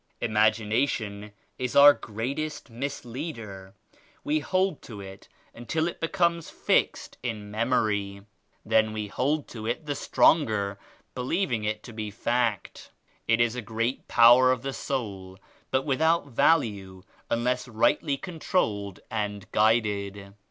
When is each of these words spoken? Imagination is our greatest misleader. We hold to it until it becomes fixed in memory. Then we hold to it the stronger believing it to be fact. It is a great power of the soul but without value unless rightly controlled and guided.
Imagination 0.19 1.31
is 1.59 1.75
our 1.75 1.93
greatest 1.93 2.71
misleader. 2.71 3.75
We 4.23 4.39
hold 4.39 4.81
to 4.81 4.99
it 4.99 5.29
until 5.53 5.87
it 5.87 5.99
becomes 5.99 6.49
fixed 6.49 7.19
in 7.21 7.51
memory. 7.51 8.23
Then 8.65 8.93
we 8.93 9.09
hold 9.09 9.47
to 9.49 9.67
it 9.67 9.85
the 9.85 9.93
stronger 9.93 10.79
believing 11.13 11.65
it 11.65 11.83
to 11.83 11.93
be 11.93 12.09
fact. 12.09 12.89
It 13.27 13.39
is 13.39 13.55
a 13.55 13.61
great 13.61 14.07
power 14.07 14.51
of 14.51 14.63
the 14.63 14.73
soul 14.73 15.37
but 15.69 15.85
without 15.85 16.25
value 16.25 17.03
unless 17.29 17.67
rightly 17.67 18.17
controlled 18.17 19.01
and 19.11 19.45
guided. 19.51 20.33